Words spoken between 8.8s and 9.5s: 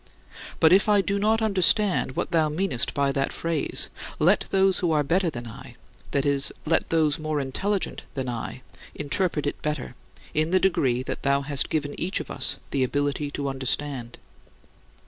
interpret